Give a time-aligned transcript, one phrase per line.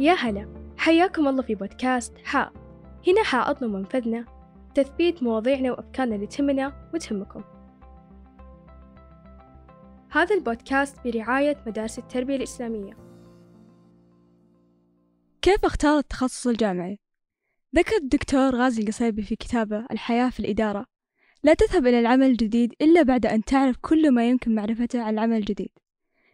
[0.00, 2.52] يا هلا حياكم الله في بودكاست حاء
[3.08, 4.24] هنا حائطنا ومنفذنا
[4.74, 7.44] تثبيت مواضيعنا وأفكارنا اللي تهمنا وتهمكم.
[10.10, 12.92] هذا البودكاست برعاية مدارس التربية الإسلامية.
[15.42, 16.98] كيف اختار التخصص الجامعي؟
[17.76, 20.86] ذكر الدكتور غازي القصيبي في كتابه الحياة في الإدارة.
[21.42, 25.36] لا تذهب إلى العمل الجديد إلا بعد أن تعرف كل ما يمكن معرفته عن العمل
[25.36, 25.70] الجديد.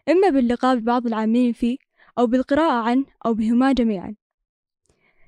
[0.09, 1.77] إما باللقاء ببعض العاملين فيه
[2.19, 4.15] أو بالقراءة عنه أو بهما جميعا.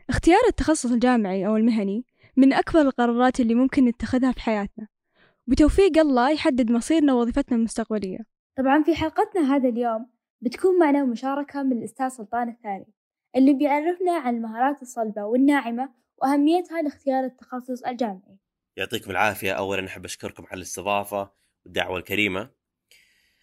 [0.08, 2.04] اختيار التخصص الجامعي أو المهني
[2.36, 4.88] من أكبر القرارات اللي ممكن نتخذها في حياتنا.
[5.46, 8.18] بتوفيق الله يحدد مصيرنا ووظيفتنا المستقبلية.
[8.58, 10.06] طبعا في حلقتنا هذا اليوم
[10.40, 12.86] بتكون معنا مشاركة من الأستاذ سلطان الثاني
[13.36, 15.90] اللي بيعرفنا عن المهارات الصلبة والناعمة
[16.22, 18.38] وأهميتها لاختيار التخصص الجامعي.
[18.76, 19.52] يعطيكم العافية.
[19.52, 21.30] أولا أحب أشكركم على الاستضافة
[21.64, 22.50] والدعوة الكريمة.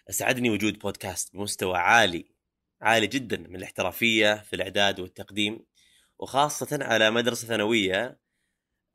[0.09, 2.25] أسعدني وجود بودكاست بمستوى عالي.
[2.81, 5.65] عالي جدا من الاحترافية في الإعداد والتقديم
[6.19, 8.19] وخاصة على مدرسة ثانوية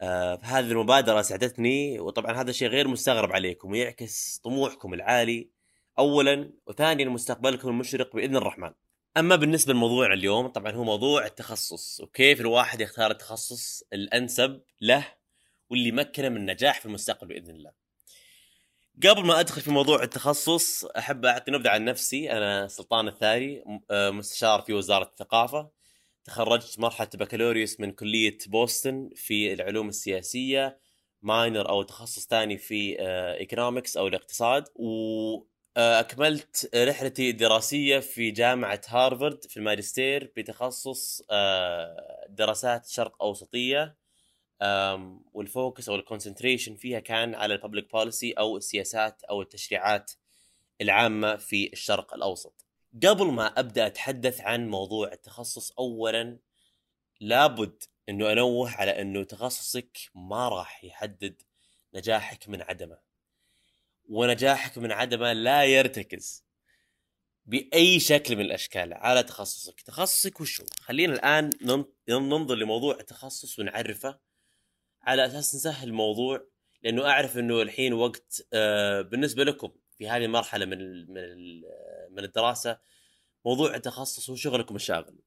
[0.01, 5.51] آه هذه المبادرة سعدتني وطبعا هذا شيء غير مستغرب عليكم ويعكس طموحكم العالي
[5.99, 8.71] أولا وثانيا مستقبلكم المشرق بإذن الرحمن
[9.17, 15.13] أما بالنسبة لموضوعنا اليوم طبعا هو موضوع التخصص وكيف الواحد يختار التخصص الأنسب له
[15.71, 17.86] واللي يمكنه من النجاح في المستقبل بإذن الله.
[19.05, 22.33] قبل ما أدخل في موضوع التخصص أحب أعطي نبذة عن نفسي.
[22.33, 25.71] أنا سلطان الثاري مستشار في وزارة الثقافة.
[26.25, 30.79] تخرجت مرحلة بكالوريوس من كلية بوسطن في العلوم السياسية
[31.23, 32.97] minor أو تخصص ثاني في
[33.41, 34.65] economics أو الاقتصاد.
[34.75, 41.23] واكملت رحلتي الدراسية في جامعة هارفارد في الماجستير بتخصص
[42.29, 43.97] دراسات شرق أوسطية.
[45.33, 50.13] وال focus أو ال concentration فيها كان على ال public policy أو السياسات أو التشريعات
[50.81, 52.67] العامة في الشرق الأوسط.
[53.05, 56.39] قبل ما أبدأ أتحدث عن موضوع التخصص اولا
[57.21, 61.43] لابد إنه أنوه على إنه تخصصك ما راح يحدد
[61.95, 62.99] نجاحك من عدمه.
[64.09, 66.47] ونجاحك من عدمه لا يرتكز
[67.47, 71.51] بأي شكل من الأشكال على تخصصك، تخصصك وشو؟ خلينا الآن
[72.09, 74.26] ننظر لموضوع التخصص ونعرفه
[75.07, 76.47] على أساس نسهل الموضوع
[76.83, 81.07] لأنه أعرف إنه الحين وقت آه بالنسبة لكم في هذه المرحلة من ال
[82.11, 82.79] من الدراسة
[83.45, 85.19] موضوع التخصص هو شغلكم الشاغل.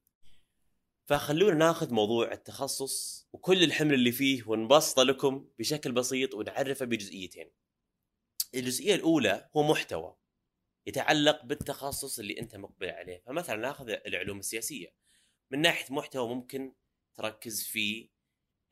[1.05, 7.51] فخلونا ناخذ موضوع التخصص وكل الحمل اللي فيه ونبسطه لكم بشكل بسيط ونعرفه بجزئيتين.
[8.55, 10.15] الجزئية الأولى هو محتوى
[10.87, 14.93] يتعلق بالتخصص اللي أنت مقبل عليه، فمثلا ناخذ العلوم السياسية.
[15.51, 16.73] من ناحية محتوى ممكن
[17.15, 18.09] تركز في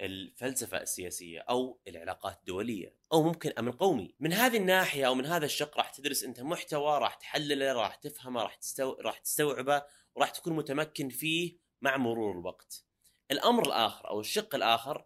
[0.01, 4.15] الفلسفة السياسية أو العلاقات الدولية أو ممكن أمن قومي.
[4.19, 8.43] من هذه الناحية أو من هذا الشق راح تدرس أنت محتوى راح تحلله راح تفهمه
[8.43, 8.93] راح, تستو...
[8.99, 9.83] راح تستوعبه
[10.15, 12.85] وراح تكون متمكن فيه مع مرور الوقت.
[13.31, 15.05] الأمر الآخر أو الشق الآخر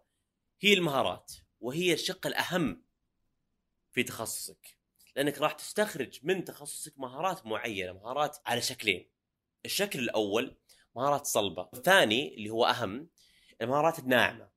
[0.60, 2.84] هي المهارات وهي الشق الأهم
[3.90, 4.78] في تخصصك.
[5.16, 9.10] لأنك راح تستخرج من تخصصك مهارات معينة مهارات على شكلين.
[9.64, 10.56] الشكل الأول
[10.96, 13.08] مهارات صلبة الثاني اللي هو أهم
[13.60, 14.51] المهارات الناعمة.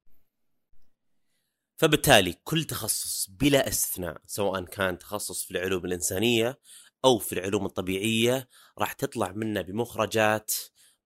[1.78, 6.60] فبالتالي كل تخصص بلا استثناء سواء كان تخصص في العلوم الإنسانية
[7.06, 10.54] أو في العلوم الطبيعية راح تطلع منه بمخرجات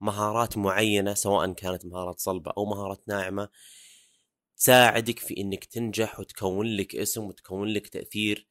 [0.02, 3.50] مهارات معينة سواء كانت مهارات صلبة أو مهارات ناعمة
[4.58, 8.48] تساعدك في إنك تنجح وتكون لك اسم وتكون لك تأثير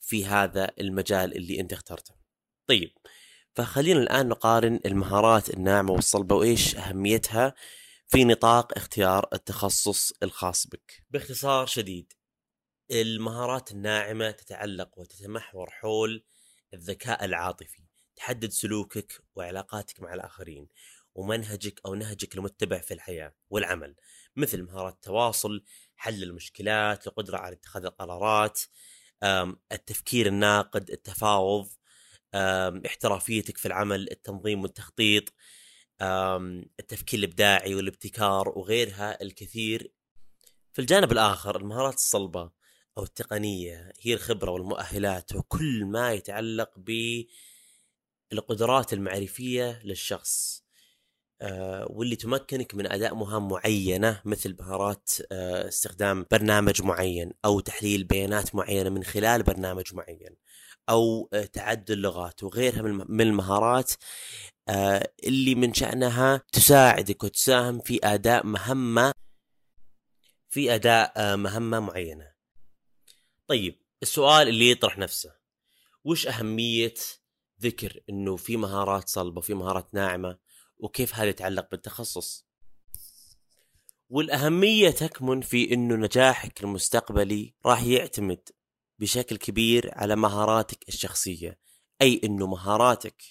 [0.00, 2.14] في هذا المجال اللي أنت اخترته.
[2.66, 2.90] طيب
[3.54, 7.54] فخلينا الآن نقارن المهارات الناعمة والصلبة وإيش أهميتها
[8.12, 11.04] في نطاق اختيار التخصص الخاص بك.
[11.10, 12.12] باختصار شديد
[12.90, 16.24] المهارات الناعمة تتعلق وتتمحور حول
[16.74, 17.82] الذكاء العاطفي،
[18.16, 20.68] تحدد سلوكك وعلاقاتك مع الآخرين
[21.14, 23.96] ومنهجك أو نهجك المتبع في الحياة والعمل،
[24.36, 25.64] مثل مهارات التواصل،
[25.96, 28.60] حل المشكلات، القدرة على اتخاذ القرارات،
[29.72, 31.68] التفكير الناقد، التفاوض،
[32.86, 35.32] احترافيتك في العمل، التنظيم والتخطيط،
[36.80, 39.92] التفكير الإبداعي والابتكار وغيرها الكثير
[40.72, 42.50] في الجانب الآخر المهارات الصلبة
[42.98, 46.70] أو التقنية هي الخبرة والمؤهلات وكل ما يتعلق
[48.30, 50.62] بالقدرات المعرفية للشخص
[51.90, 58.90] واللي تمكنك من أداء مهام معينة مثل مهارات استخدام برنامج معين أو تحليل بيانات معينة
[58.90, 60.36] من خلال برنامج معين.
[60.88, 63.92] أو تعدل لغات وغيرها من المهارات
[65.24, 69.12] اللي من شأنها تساعدك وتساهم في أداء مهمة
[70.50, 72.32] في أداء مهمة معينة.
[73.46, 75.34] طيب السؤال اللي يطرح نفسه
[76.04, 76.94] وش أهمية
[77.62, 80.38] ذكر إنه في مهارات صلبة وفي مهارات ناعمة
[80.78, 82.46] وكيف هذا يتعلق بالتخصص
[84.08, 88.48] والأهمية تكمن في أنه نجاحك المستقبلي راح يعتمد
[88.98, 91.58] بشكل كبير على مهاراتك الشخصية.
[92.02, 93.22] أي أنه مهاراتك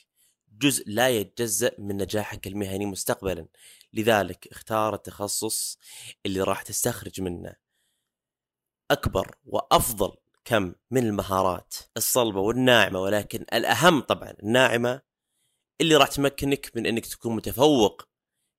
[0.61, 3.47] جزء لا يتجزأ من نجاحك المهني مستقبلا.
[3.93, 5.77] لذلك اختار التخصص
[6.25, 7.55] اللي راح تستخرج منه.
[8.91, 11.75] أكبر وأفضل كم من المهارات.
[11.97, 15.01] الصلبة والناعمة ولكن الأهم طبعا الناعمة
[15.81, 18.10] اللي راح تمكنك من أنك تكون متفوق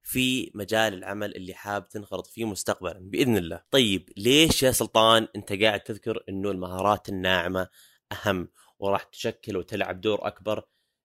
[0.02, 3.62] في مجال العمل اللي حاب تنخرط فيه مستقبلا بإذن الله.
[3.70, 7.68] طيب ليش يا سلطان أنت قاعد تذكر إنه المهارات الناعمة
[8.12, 10.64] أهم وراح تشكل وتلعب دور أكبر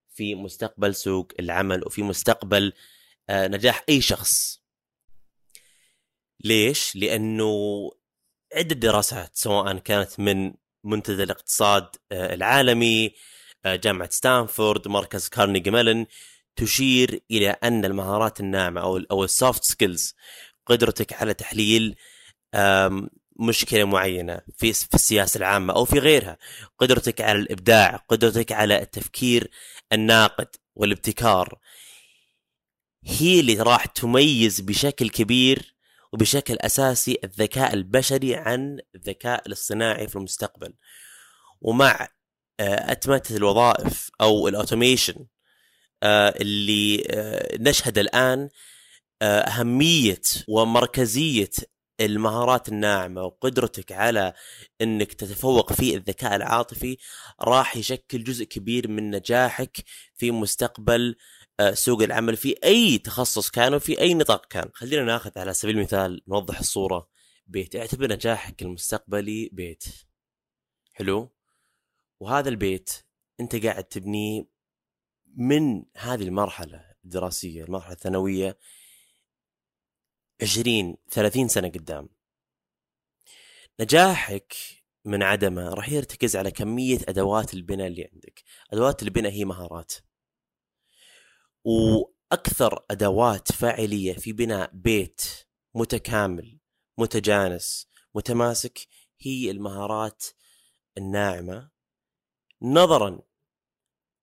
[0.09, 2.73] في مستقبل سوق العمل وفي مستقبل
[3.29, 4.61] آه، نجاح أي شخص.
[6.44, 7.51] ليش؟ لأنه
[8.55, 10.53] عدة دراسات سواء كانت من
[10.83, 13.13] منتدى الاقتصاد آه، العالمي
[13.65, 16.05] آه، جامعة ستانفورد مركز كارنيجي ميلن
[16.57, 20.15] تشير إلى أن المهارات الناعمة أو أو ال soft skills
[20.65, 21.95] قدرتك على تحليل
[23.39, 26.38] مشكلة معينة في في السياسة العامة أو في غيرها.
[26.80, 29.51] قدرتك على الإبداع قدرتك على التفكير
[29.94, 31.59] الناقد والابتكار.
[33.06, 35.75] هي اللي راح تميز بشكل كبير
[36.13, 40.74] وبشكل أساسي الذكاء البشري عن الذكاء الاصطناعي في المستقبل.
[41.62, 42.07] ومع
[42.59, 45.25] آه، أتمتة الوظائف أو الاوتوميشن
[46.03, 48.49] اللي آه، نشهد الآن
[49.21, 51.49] آه، أهمية ومركزية
[52.01, 54.33] المهارات الناعمة وقدرتك على
[54.81, 56.97] إنك تتفوق في الذكاء العاطفي
[57.41, 59.83] راح يشكل جزء كبير من نجاحك
[60.15, 61.15] في مستقبل
[61.73, 64.69] سوق العمل في أي تخصص كان وفي أي نطاق كان.
[64.73, 67.09] خلينا ناخذ على سبيل المثال نوضح الصورة.
[67.47, 69.83] بيت اعتبر نجاحك المستقبلي بيت.
[70.94, 71.33] حلو؟
[72.19, 72.89] وهذا البيت
[73.39, 74.56] أنت قاعد تبنيه
[75.37, 78.57] من هذه المرحلة الدراسية المرحلة الثانوية
[80.41, 82.09] عشرين ثلاثين سنة قدام.
[83.79, 84.53] نجاحك
[85.05, 88.43] من عدمه راح يرتكز على كمية أدوات البناء اللي عندك.
[88.73, 89.93] أدوات البناء هي مهارات.
[91.63, 95.21] وأكثر أدوات فاعلية في بناء بيت
[95.75, 96.59] متكامل
[96.97, 98.87] متجانس متماسك
[99.19, 100.25] هي المهارات
[100.97, 101.69] الناعمة.
[102.61, 103.21] نظرا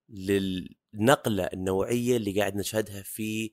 [0.08, 3.50] لل النقله النوعيه اللي قاعد نشهدها في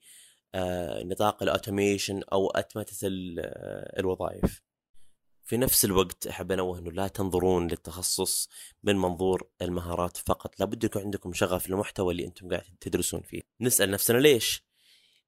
[0.54, 4.62] آه، نطاق الاوتوميشن أو أتمتة آه، الوظائف.
[5.44, 8.48] في نفس الوقت أحب أنوه إنه لا تنظرون للتخصص
[8.82, 13.42] من منظور المهارات فقط، لابد يكون عندكم شغف للمحتوى اللي أنتم قاعد تدرسون فيه.
[13.60, 14.64] نسأل نفسنا ليش؟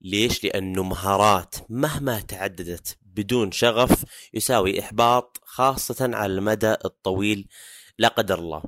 [0.00, 7.48] ليش؟ لأنه مهارات مهما تعددت بدون شغف يساوي إحباط خاصة على المدى الطويل
[7.98, 8.62] لا قدر الله.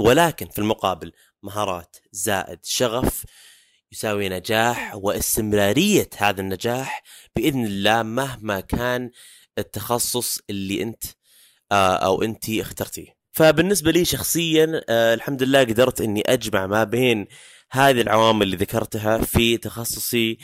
[0.00, 3.24] ولكن في المقابل مهارات زائد شغف
[3.92, 7.02] يساوي نجاح واستمرارية هذا النجاح
[7.36, 9.10] بإذن الله مهما كان
[9.58, 11.04] التخصص اللي أنت
[11.72, 13.16] آه، أو أنت اخترتيه.
[13.32, 17.26] فبالنسبة لي شخصيا آه، الحمد لله قدرت أني أجمع ما بين
[17.70, 20.38] هذه العوامل اللي ذكرتها في تخصصي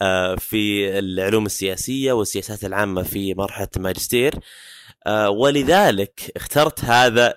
[0.00, 4.34] آه، في العلوم السياسية والسياسات العامة في مرحلة الماجستير.
[5.28, 7.34] ولذلك اخترت هذا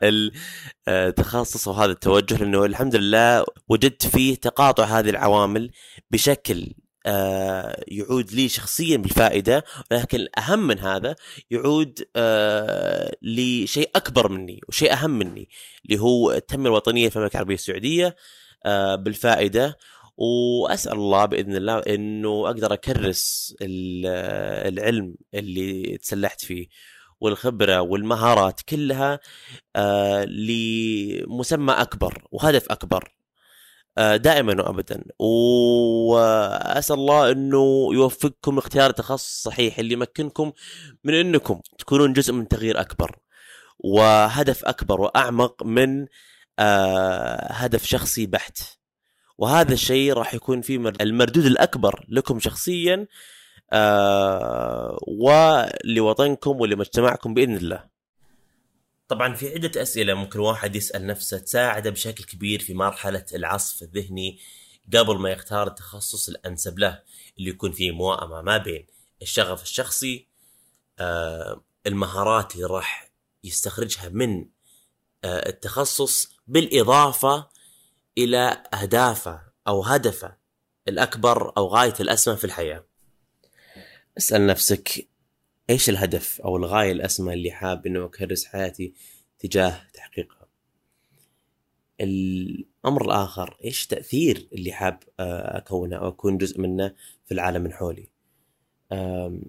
[0.88, 5.72] التخصص وهذا التوجه لأنه الحمد لله وجدت فيه تقاطع هذه العوامل
[6.12, 6.74] بشكل
[7.06, 11.16] آه، يعود لي شخصيا بالفائدة ولكن الأهم من هذا
[11.52, 15.50] يعود آه، لشيء أكبر مني وشيء أهم مني
[15.86, 18.16] اللي هو التنمية الوطنية في المملكة العربية السعودية
[18.96, 19.78] بالفائدة.
[20.18, 26.68] وأسأل الله بإذن الله إنه أقدر أكرس العلم اللي تسلحت فيه.
[27.22, 29.20] والخبرة والمهارات كلها
[29.76, 33.14] آه لمسمى أكبر وهدف أكبر
[33.98, 35.04] آه دائما وابدا.
[35.20, 40.52] وأسأل الله إنه يوفقكم لاختيار التخصص الصحيح اللي يمكنكم
[41.04, 43.20] من إنكم تكونون جزء من تغيير أكبر
[43.80, 46.08] وهدف أكبر وأعمق من
[46.60, 48.58] آه هدف شخصي بحت.
[49.38, 53.08] وهذا الشيء راح يكون فيه المردود الأكبر لكم شخصيا
[53.74, 57.92] آه ولوطنكم ولمجتمعكم بإذن الله.
[59.08, 64.40] طبعا في عدة أسئلة ممكن واحد يسأل نفسه تساعده بشكل كبير في مرحلة العصف الذهني
[64.94, 67.02] قبل ما يختار التخصص الأنسب له
[67.38, 68.88] اللي يكون فيه موائمه ما بين
[69.22, 70.28] الشغف الشخصي
[71.00, 73.12] آه المهارات اللي راح
[73.44, 74.46] يستخرجها من
[75.24, 77.48] آه التخصص بالإضافة
[78.18, 80.38] إلى أهدافه أو هدفه
[80.88, 82.91] الأكبر أو غايته الأسمى في الحياة.
[84.18, 85.08] اسأل نفسك
[85.70, 88.94] إيش الهدف أو الغاية الأسمى اللي حاب إنه أكرس حياتي
[89.40, 90.48] تجاه تحقيقها؟
[92.02, 96.94] الأمر الآخر إيش تأثير اللي حاب آه، أكونه أو أكون جزء منه
[97.26, 98.10] في العالم من حولي؟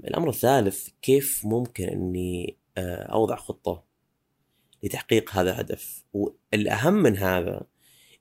[0.04, 3.85] الأمر الثالث كيف ممكن إني آه، أوضع خطة
[4.83, 7.62] لتحقيق هذا الهدف؟ والأهم من هذا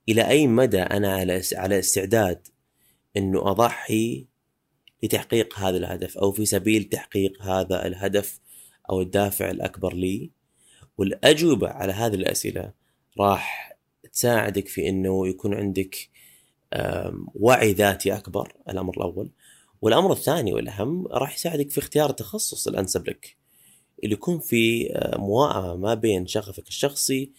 [0.10, 2.48] إلى أي مدى أنا على على استعداد
[3.18, 4.28] إنه أضحي
[5.04, 8.40] لتحقيق هذا الهدف أو في سبيل تحقيق هذا الهدف
[8.90, 10.32] أو الدافع الأكبر لي.
[10.98, 12.72] والأجوبة على هذه الأسئلة
[13.20, 13.76] راح
[14.14, 16.10] تساعدك في إنه يكون عندك
[17.36, 19.32] وعي ذاتي أكبر الأمر الأول.
[19.82, 23.38] والأمر الثاني والأهم راح يساعدك في اختيار التخصص الانسب لك
[24.04, 27.32] اللي يكون في آه، موائمه ما بين شغفك الشخصي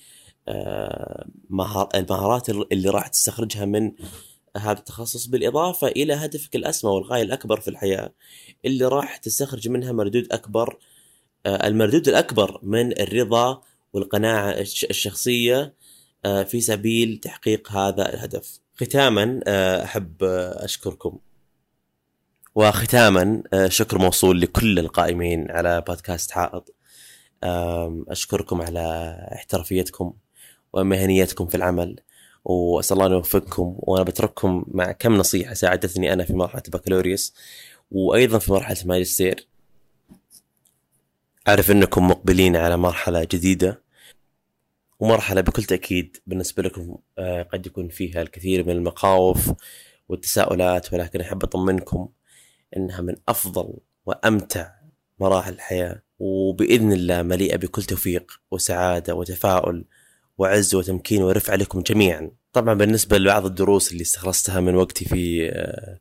[0.48, 3.92] آه، مهار- المهارات اللي راح تستخرجها من
[4.56, 8.12] هذا التخصص بالإضافة إلى هدفك الأسمى والغاية الأكبر في الحياة
[8.64, 10.78] اللي راح تستخرج منها مردود أكبر
[11.46, 15.74] آه، المردود الأكبر من الرضا والقناعة الش- الشخصية
[16.24, 18.58] آه، في سبيل تحقيق هذا الهدف.
[18.76, 21.18] ختاما آه، أحب آه، أشكركم.
[22.54, 26.74] وختاما شكر موصول لكل القائمين على بودكاست حائط.
[27.44, 30.12] آم، أشكركم على احترافيتكم
[30.72, 31.96] ومهنيتكم في العمل
[32.44, 37.34] وأسأل الله أن يوفقكم وأنا بترككم مع كم نصيحة ساعدتني أنا في مرحلة البكالوريوس
[37.90, 39.48] وأيضا في مرحلة الماجستير.
[41.48, 43.82] أعرف أنكم مقبلين على مرحلة جديدة
[45.00, 49.52] ومرحلة بكل تأكيد بالنسبة لكم آه، قد يكون فيها الكثير من المخاوف
[50.08, 52.08] والتساؤلات ولكن أحب اطمنكم
[52.76, 53.74] إنها من أفضل
[54.06, 54.70] وأمتع
[55.20, 59.84] مراحل الحياة وبإذن الله مليئة بكل توفيق وسعادة وتفاؤل
[60.38, 62.30] وعز وتمكين ورفعه لكم جميعا.
[62.52, 65.98] طبعا بالنسبة لبعض الدروس اللي استخلصتها من وقتي في آه،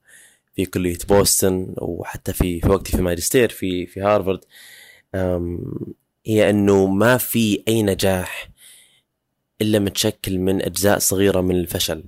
[0.55, 4.39] في كلية بوسطن وحتى في في وقتي في ماجستير في في هارفارد
[5.15, 5.73] أم،
[6.25, 8.49] هي إنه ما في أي نجاح
[9.61, 12.03] إلا متشكل من أجزاء صغيرة من الفشل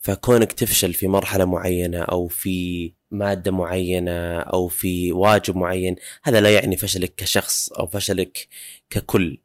[0.00, 6.54] فكونك تفشل في مرحلة معينة أو في مادة معينة أو في واجب معين هذا لا
[6.54, 8.48] يعني فشلك كشخص أو فشلك
[8.90, 9.38] ككل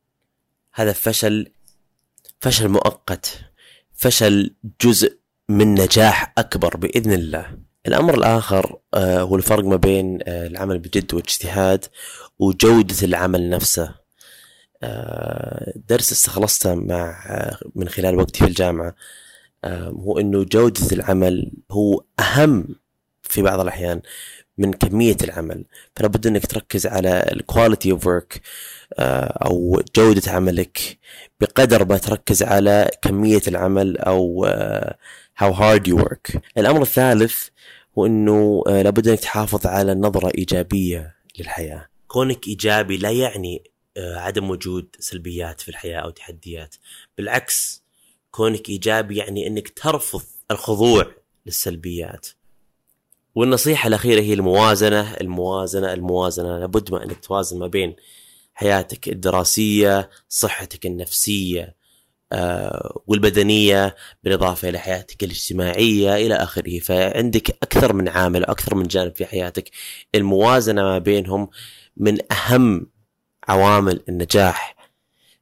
[0.74, 1.48] هذا فشل
[2.40, 3.40] فشل مؤقت
[3.94, 5.18] فشل جزء
[5.50, 7.58] من نجاح أكبر بإذن الله.
[7.88, 11.86] الأمر الآخر آه، هو الفرق ما بين آه، العمل بجد واجتهاد
[12.40, 13.96] وجودة العمل نفسه.
[14.84, 17.26] آه، درس استخلصته مع
[17.76, 18.96] من خلال وقتي في الجامعة
[19.66, 22.76] هو أنه جودة العمل هو أهم
[23.24, 24.02] في بعض الأحيان.
[24.58, 25.66] من كمية العمل.
[25.96, 28.42] فلا بد أنك تركز على ال quality of work
[29.00, 30.98] أو جودة عملك
[31.42, 34.98] بقدر ما تركز على كمية العمل آه،
[35.44, 36.40] how hard you work.
[36.58, 37.48] الأمر الثالث
[37.98, 41.88] هو أنه آه، لابد أنك تحافظ على نظرة إيجابية للحياة.
[42.08, 43.64] كونك إيجابي لا يعني
[43.98, 46.76] آه، عدم وجود سلبيات في الحياة أو تحديات.
[47.18, 47.84] بالعكس
[48.32, 50.22] كونك إيجابي يعني إنك ترفض
[50.52, 51.12] الخضوع
[51.46, 52.28] للسلبيات.
[53.38, 56.60] والنصيحة الأخيرة هي الموازنة الموازنة الموازنة.
[56.60, 57.96] لابد ما إنك توازن ما بين
[58.54, 61.76] حياتك الدراسية صحتك النفسية
[62.32, 66.80] آه، والبدنية بالإضافة إلى حياتك الاجتماعية إلى آخره.
[66.80, 69.70] فعندك أكثر من عامل وأكثر من جانب في حياتك.
[70.16, 71.50] الموازنة ما بينهم
[71.98, 72.92] من أهم
[73.48, 74.76] عوامل النجاح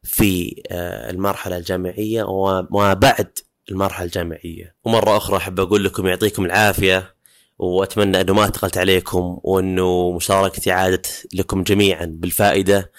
[0.03, 3.39] في آه، المرحلة الجامعية وما بعد
[3.71, 4.75] المرحلة الجامعية.
[4.83, 7.14] ومرة أخرى أحب أقول لكم يعطيكم العافية.
[7.57, 12.05] وأتمنى إنه ما ثقلت عليكم وإنه مشاركتي عادت لكم جميعا.
[12.05, 12.91] بالفائدة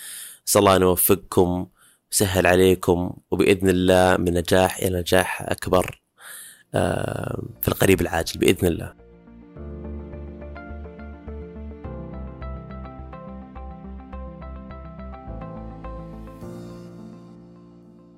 [0.49, 1.67] أسأل الله أن يوفقكم
[2.13, 6.03] ويسهل عليكم وبإذن الله من نجاح إلى نجاح أكبر
[6.75, 8.95] آه، في القريب العاجل بإذن الله.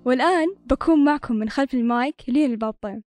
[0.05, 3.03] والآن بكون معكم من خلف المايك لين الباطين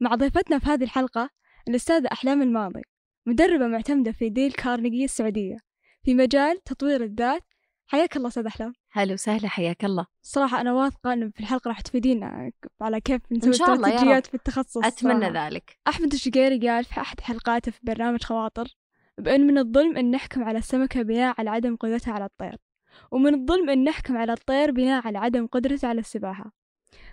[0.00, 1.30] مع ضيفتنا في هذه الحلقة
[1.68, 2.82] الأستاذة أحلام الماضي
[3.26, 5.56] مدربة معتمدة في ديل كارنيجي السعودية
[6.04, 7.42] في مجال تطوير الذات.
[7.86, 8.72] حياك الله أستاذ أحلام.
[8.92, 10.06] هلا وسهلا حياك الله.
[10.22, 14.26] صراحة أنا واثقة أنه في الحلقة راح تفيدينا على كيف نسوي استراتيجيات.
[14.26, 14.84] في التخصص.
[14.84, 15.48] أتمنى صراحة.
[15.48, 15.78] ذلك.
[15.88, 18.68] أحمد الشقيري قال في أحد حلقاته في برنامج خواطر
[19.18, 22.56] بأن من الظلم أن نحكم على السمكة بناء على عدم قدرتها على الطير
[23.10, 26.52] ومن الظلم أن نحكم على الطير بناء على عدم قدرته على السباحة.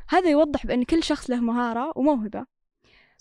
[0.09, 2.45] هذا يوضح بأن كل شخص له مهارة وموهبة.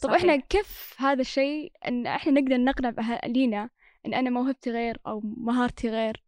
[0.02, 0.20] طب صحيح.
[0.20, 3.70] إحنا كيف هذا الشيء؟ أن إحنا نقدر نقنع بأهالينا
[4.06, 6.24] أن أنا موهبتي غير أو مهارتي غير.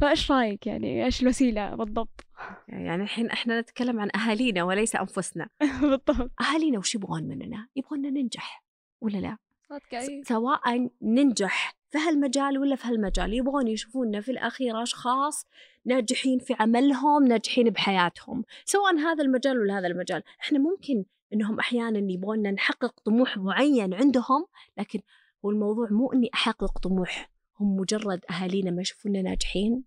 [0.00, 2.26] فإيش رأيك يعني؟ إيش الوسيلة بالضبط؟
[2.68, 5.48] يعني الحين إحنا نتكلم عن أهالينا وليس أنفسنا.
[5.82, 6.30] بالضبط.
[6.40, 8.64] أهالينا وش يبغون مننا؟ يبغوننا ننجح
[9.00, 9.36] ولا لا؟
[9.72, 10.22] أوكي.
[10.24, 15.46] سواء ننجح في هالمجال ولا في هالمجال يبغون يشوفونا في الأخير أشخاص
[15.84, 20.22] ناجحين في عملهم ناجحين بحياتهم سواء هذا المجال ولا هذا المجال.
[20.40, 24.46] إحنا ممكن إنهم أحيانا يبغونا نحقق طموح معين عندهم
[24.78, 25.00] لكن
[25.44, 27.30] هو الموضوع مو إني أحقق طموح
[27.60, 29.84] هم مجرد أهالينا ما يشوفونا ناجحين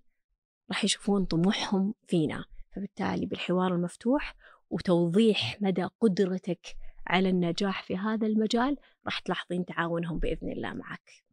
[0.69, 4.35] راح يشوفون طموحهم فينا فبالتالي بالحوار المفتوح
[4.69, 6.75] وتوضيح مدى قدرتك
[7.07, 11.23] على النجاح في هذا المجال راح تلاحظين تعاونهم بإذن الله معك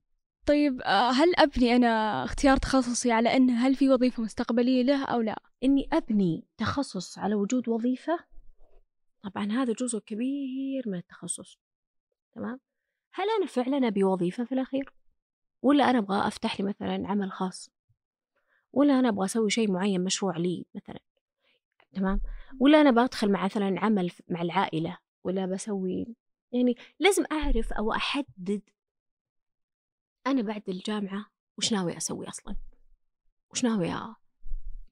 [0.47, 5.21] طيب آه، هل أبني أنا اختيار تخصصي على أن هل في وظيفة مستقبلية له أو
[5.21, 8.19] لا؟ إني أبني تخصص على وجود وظيفة
[9.23, 11.59] طبعا هذا جزء كبير من التخصص
[12.33, 12.61] تمام؟
[13.13, 14.93] هل أنا فعلا أبي وظيفة في الأخير؟
[15.63, 17.71] ولا أنا أبغى أفتح لي مثلا عمل خاص؟
[18.73, 21.01] ولا أنا أبغى أسوي شيء معين مشروع لي مثلا؟
[21.93, 22.21] تمام؟
[22.61, 26.17] ولا أنا بدخل مع مثلا عمل مع العائلة؟ ولا بسوي
[26.53, 28.63] يعني لازم أعرف أو أحدد
[30.27, 31.27] أنا بعد الجامعة
[31.59, 32.57] وش ناوي أسوي أصلا؟
[33.51, 34.17] وش ناوي.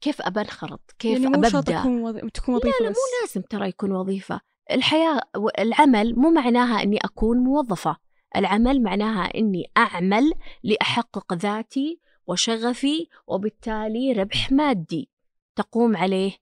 [0.04, 2.16] كيف أبنخرط كيف يعني مو شرط تكون وظ...
[2.34, 4.40] تكون وظيفة لا لا مو لازم ترى يكون وظيفة.
[4.70, 5.20] الحياة
[5.58, 7.96] العمل مو معناها أني أكون موظفة.
[8.36, 10.32] العمل معناها أني أعمل
[10.62, 15.10] لأحقق ذاتي وشغفي وبالتالي ربح مادي.
[15.56, 16.32] تقوم عليه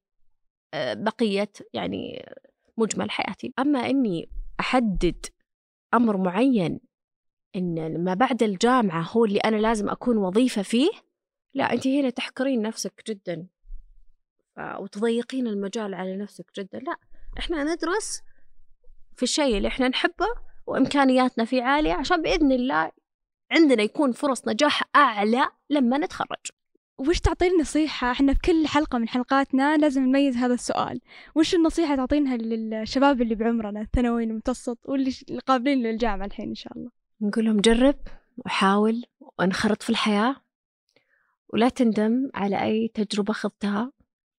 [0.74, 2.32] آه، بقية يعني
[2.76, 3.52] مجمل حياتي.
[3.58, 4.28] أما أني
[4.60, 5.26] أحدد
[5.94, 6.80] أمر معين
[7.56, 10.90] إن ما بعد الجامعة هو اللي أنا لازم أكون وظيفة فيه
[11.54, 13.46] لا أنت هنا تحقرين نفسك جدا.
[14.58, 16.78] وتضيقين المجال على نفسك جدا.
[16.78, 16.96] لا
[17.38, 18.22] إحنا ندرس
[19.16, 20.26] في الشيء اللي إحنا نحبه
[20.66, 22.90] وإمكانياتنا فيه عالية عشان بإذن الله
[23.50, 26.46] عندنا يكون فرص نجاح أعلى لما نتخرج.
[26.98, 31.00] وش تعطين نصيحة؟ إحنا في كل حلقة من حلقاتنا لازم نميز هذا السؤال.
[31.34, 35.12] وش النصيحة تعطينها للشباب اللي بعمرنا الثانوي المتوسط واللي
[35.46, 36.90] قابلين للجامعة الحين إن شاء الله؟
[37.20, 37.96] نقول لهم جرب
[38.38, 39.04] وحاول
[39.38, 40.36] وانخرط في الحياة.
[41.54, 43.92] ولا تندم على أي تجربة خضتها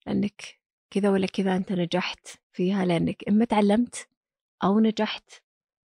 [0.08, 0.60] لأنك
[0.92, 4.08] كذا ولا كذا أنت نجحت فيها لأنك إما تعلمت
[4.64, 5.30] أو نجحت.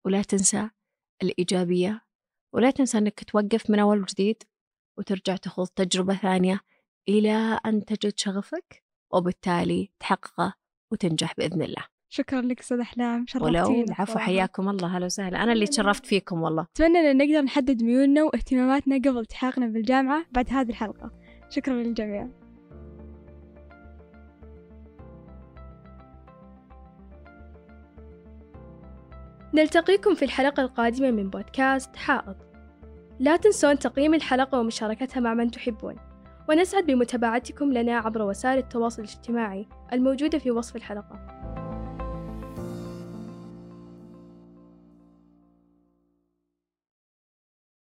[0.06, 0.70] ولا تنسى
[1.22, 2.04] الإيجابية.
[2.52, 4.42] ولا تنسى أنك توقف من أول وجديد
[4.98, 6.60] وترجع تخوض تجربة ثانية
[7.08, 10.54] إلى أن تجد شغفك وبالتالي تحققه
[10.92, 11.84] وتنجح بإذن الله.
[12.08, 14.26] شكرا لك أستاذ أحلام ولو شرفتينا العفو صراحة.
[14.26, 14.96] حياكم الله.
[14.96, 15.42] هلا وسهلا.
[15.42, 16.66] أنا اللي تشرفت فيكم والله.
[16.76, 21.23] أتمنى أن نقدر نحدد ميولنا واهتماماتنا قبل التحاقنا بالجامعة بعد هذه الحلقة.
[21.54, 22.28] شكرا للجميع.
[29.54, 32.36] نلتقيكم في الحلقة القادمة من بودكاست حائط.
[33.18, 35.96] لا تنسون تقييم الحلقة ومشاركتها مع من تحبون.
[36.48, 41.43] ونسعد بمتابعتكم لنا عبر وسائل التواصل الاجتماعي الموجودة في وصف الحلقة.